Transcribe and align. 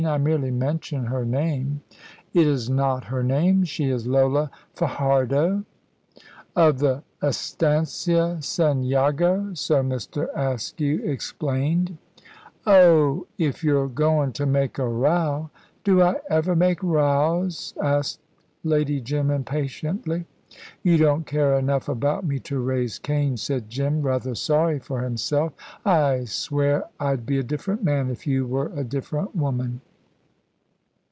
I 0.03 0.17
merely 0.17 0.49
mention 0.49 1.05
her 1.05 1.23
name." 1.25 1.81
"It 2.33 2.47
is 2.47 2.71
not 2.71 3.03
her 3.05 3.21
name. 3.21 3.65
She 3.65 3.91
is 3.91 4.07
Lola 4.07 4.49
Fajardo." 4.73 5.63
"Of 6.55 6.79
the 6.79 7.03
Estancia, 7.21 8.41
San 8.41 8.81
Jago. 8.81 9.53
So 9.53 9.83
Mr. 9.83 10.25
Askew 10.35 11.03
explained." 11.03 11.99
"Oh, 12.65 13.27
if 13.37 13.63
you're 13.63 13.87
goin' 13.87 14.31
to 14.31 14.47
make 14.47 14.79
a 14.79 14.87
row" 14.89 15.51
"Do 15.83 16.01
I 16.01 16.15
ever 16.31 16.55
make 16.55 16.81
rows?" 16.81 17.75
asked 17.79 18.21
Lady 18.63 19.01
Jim, 19.01 19.29
impatiently. 19.29 20.25
"You 20.81 20.97
don't 20.97 21.27
care 21.27 21.53
enough 21.59 21.87
about 21.87 22.25
me 22.25 22.39
to 22.39 22.59
raise 22.59 22.97
Cain," 22.97 23.37
said 23.37 23.69
Jim, 23.69 24.01
rather 24.01 24.33
sorry 24.33 24.79
for 24.79 25.01
himself. 25.03 25.53
"I 25.85 26.23
swear 26.23 26.85
I'd 26.99 27.23
be 27.27 27.37
a 27.37 27.43
different 27.43 27.83
man, 27.83 28.09
if 28.09 28.25
you 28.25 28.47
were 28.47 28.71
a 28.75 28.83
different 28.83 29.35
woman." 29.35 29.81